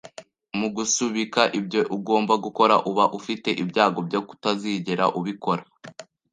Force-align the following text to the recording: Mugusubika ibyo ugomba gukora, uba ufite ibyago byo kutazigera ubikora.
Mugusubika 0.59 1.41
ibyo 1.59 1.81
ugomba 1.95 2.33
gukora, 2.45 2.75
uba 2.89 3.05
ufite 3.17 3.49
ibyago 3.63 3.99
byo 4.07 4.19
kutazigera 4.27 5.05
ubikora. 5.19 5.63